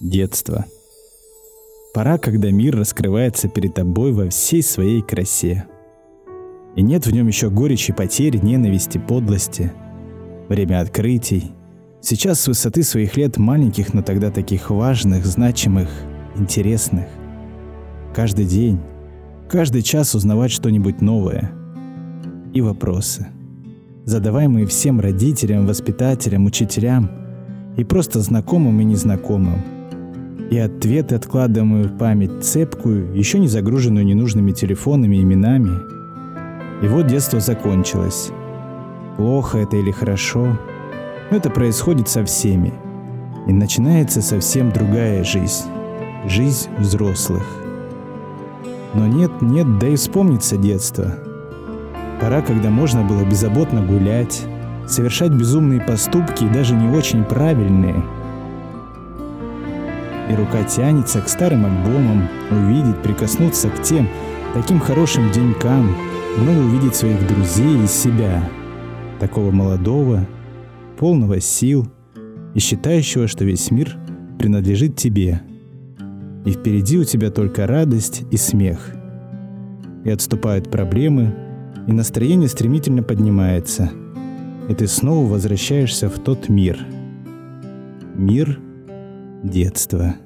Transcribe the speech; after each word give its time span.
Детство. 0.00 0.64
Пора, 1.92 2.18
когда 2.18 2.52
мир 2.52 2.76
раскрывается 2.76 3.48
перед 3.48 3.74
тобой 3.74 4.12
во 4.12 4.28
всей 4.28 4.62
своей 4.62 5.02
красе. 5.02 5.66
И 6.76 6.82
нет 6.82 7.04
в 7.04 7.10
нем 7.10 7.26
еще 7.26 7.50
горечи 7.50 7.92
потерь, 7.92 8.38
ненависти, 8.40 8.98
подлости. 8.98 9.72
Время 10.48 10.80
открытий. 10.80 11.50
Сейчас 12.00 12.40
с 12.40 12.46
высоты 12.46 12.84
своих 12.84 13.16
лет 13.16 13.38
маленьких, 13.38 13.92
но 13.92 14.02
тогда 14.02 14.30
таких 14.30 14.70
важных, 14.70 15.26
значимых, 15.26 15.88
интересных. 16.36 17.06
Каждый 18.14 18.44
день, 18.44 18.78
каждый 19.48 19.82
час 19.82 20.14
узнавать 20.14 20.52
что-нибудь 20.52 21.00
новое. 21.00 21.50
И 22.54 22.60
вопросы. 22.60 23.26
Задаваемые 24.04 24.66
всем 24.66 25.00
родителям, 25.00 25.66
воспитателям, 25.66 26.46
учителям 26.46 27.10
и 27.76 27.82
просто 27.82 28.20
знакомым 28.20 28.80
и 28.80 28.84
незнакомым– 28.84 29.60
и 30.50 30.58
ответы 30.58 31.14
откладываемые 31.14 31.84
в 31.84 31.98
память 31.98 32.44
цепкую, 32.44 33.14
еще 33.14 33.38
не 33.38 33.48
загруженную 33.48 34.04
ненужными 34.04 34.52
телефонами, 34.52 35.20
именами. 35.22 35.78
И 36.82 36.88
вот 36.88 37.06
детство 37.06 37.40
закончилось. 37.40 38.30
Плохо 39.16 39.58
это 39.58 39.76
или 39.76 39.90
хорошо, 39.90 40.58
но 41.30 41.36
это 41.36 41.50
происходит 41.50 42.08
со 42.08 42.24
всеми. 42.24 42.72
И 43.46 43.52
начинается 43.52 44.22
совсем 44.22 44.70
другая 44.72 45.24
жизнь. 45.24 45.64
Жизнь 46.26 46.68
взрослых. 46.78 47.44
Но 48.94 49.06
нет, 49.06 49.30
нет, 49.42 49.78
да 49.78 49.88
и 49.88 49.96
вспомнится 49.96 50.56
детство. 50.56 51.14
Пора, 52.20 52.40
когда 52.40 52.70
можно 52.70 53.02
было 53.04 53.24
беззаботно 53.24 53.84
гулять, 53.84 54.44
совершать 54.86 55.30
безумные 55.30 55.80
поступки 55.80 56.44
и 56.44 56.48
даже 56.48 56.74
не 56.74 56.88
очень 56.96 57.24
правильные– 57.24 58.02
и 60.30 60.34
рука 60.34 60.62
тянется 60.64 61.20
к 61.20 61.28
старым 61.28 61.64
альбомам, 61.64 62.28
увидеть, 62.50 63.02
прикоснуться 63.02 63.70
к 63.70 63.82
тем 63.82 64.08
таким 64.54 64.80
хорошим 64.80 65.30
денькам, 65.30 65.94
вновь 66.36 66.58
увидеть 66.58 66.94
своих 66.94 67.26
друзей 67.26 67.84
и 67.84 67.86
себя, 67.86 68.48
такого 69.20 69.50
молодого, 69.50 70.26
полного 70.98 71.40
сил 71.40 71.86
и 72.54 72.58
считающего, 72.58 73.26
что 73.26 73.44
весь 73.44 73.70
мир 73.70 73.96
принадлежит 74.38 74.96
тебе. 74.96 75.42
И 76.44 76.52
впереди 76.52 76.98
у 76.98 77.04
тебя 77.04 77.30
только 77.30 77.66
радость 77.66 78.22
и 78.30 78.36
смех. 78.36 78.94
И 80.04 80.10
отступают 80.10 80.70
проблемы, 80.70 81.34
и 81.86 81.92
настроение 81.92 82.48
стремительно 82.48 83.02
поднимается. 83.02 83.90
И 84.68 84.74
ты 84.74 84.86
снова 84.86 85.28
возвращаешься 85.28 86.08
в 86.08 86.18
тот 86.18 86.48
мир. 86.48 86.78
Мир 88.14 88.60
детства. 89.42 90.16